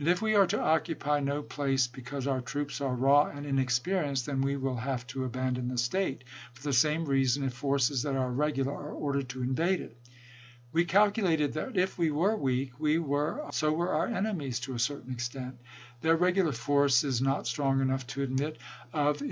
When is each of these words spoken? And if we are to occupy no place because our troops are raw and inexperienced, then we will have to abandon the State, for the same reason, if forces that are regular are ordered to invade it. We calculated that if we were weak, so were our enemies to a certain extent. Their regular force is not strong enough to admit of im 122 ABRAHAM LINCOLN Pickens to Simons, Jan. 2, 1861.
And 0.00 0.08
if 0.08 0.20
we 0.20 0.34
are 0.34 0.48
to 0.48 0.58
occupy 0.58 1.20
no 1.20 1.42
place 1.44 1.86
because 1.86 2.26
our 2.26 2.40
troops 2.40 2.80
are 2.80 2.92
raw 2.92 3.26
and 3.26 3.46
inexperienced, 3.46 4.26
then 4.26 4.40
we 4.42 4.56
will 4.56 4.74
have 4.78 5.06
to 5.08 5.22
abandon 5.24 5.68
the 5.68 5.78
State, 5.78 6.24
for 6.52 6.60
the 6.64 6.72
same 6.72 7.04
reason, 7.04 7.44
if 7.44 7.54
forces 7.54 8.02
that 8.02 8.16
are 8.16 8.32
regular 8.32 8.72
are 8.74 8.90
ordered 8.90 9.28
to 9.28 9.44
invade 9.44 9.80
it. 9.80 9.96
We 10.72 10.84
calculated 10.86 11.52
that 11.52 11.76
if 11.76 11.98
we 11.98 12.10
were 12.10 12.34
weak, 12.36 12.72
so 13.52 13.72
were 13.72 13.92
our 13.92 14.08
enemies 14.08 14.58
to 14.60 14.74
a 14.74 14.78
certain 14.80 15.12
extent. 15.12 15.60
Their 16.00 16.16
regular 16.16 16.50
force 16.50 17.04
is 17.04 17.22
not 17.22 17.46
strong 17.46 17.80
enough 17.80 18.04
to 18.08 18.22
admit 18.24 18.56
of 18.56 18.56
im 18.56 18.58
122 18.58 18.60
ABRAHAM 18.60 18.64
LINCOLN 18.64 18.74
Pickens 18.74 18.88
to 18.90 18.92
Simons, 18.92 18.96
Jan. 18.96 18.98
2, 18.98 18.98
1861. 18.98 19.28